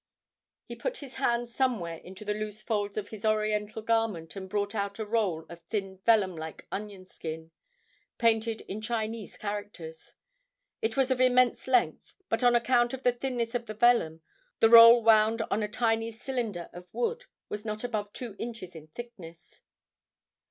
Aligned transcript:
He 0.65 0.75
put 0.75 0.97
his 0.97 1.17
hand 1.17 1.47
somewhere 1.47 1.97
into 1.97 2.25
the 2.25 2.33
loose 2.33 2.63
folds 2.63 2.97
of 2.97 3.09
his 3.09 3.23
Oriental 3.23 3.83
garment 3.83 4.35
and 4.35 4.49
brought 4.49 4.73
out 4.73 4.97
a 4.97 5.05
roll 5.05 5.45
of 5.47 5.61
thin 5.69 5.99
vellum 6.07 6.35
like 6.35 6.65
onion 6.71 7.05
skin, 7.05 7.51
painted 8.17 8.61
in 8.61 8.81
Chinese 8.81 9.37
characters. 9.37 10.15
It 10.81 10.97
was 10.97 11.11
of 11.11 11.21
immense 11.21 11.67
length, 11.67 12.15
but 12.29 12.43
on 12.43 12.55
account 12.55 12.95
of 12.95 13.03
the 13.03 13.11
thinness 13.13 13.53
of 13.53 13.67
the 13.67 13.75
vellum, 13.75 14.21
the 14.59 14.71
roll 14.71 15.03
wound 15.03 15.43
on 15.51 15.61
a 15.61 15.67
tiny 15.67 16.09
cylinder 16.09 16.71
of 16.73 16.91
wood 16.91 17.25
was 17.47 17.63
not 17.63 17.83
above 17.83 18.11
two 18.11 18.35
inches 18.39 18.73
in 18.73 18.87
thickness. 18.87 19.61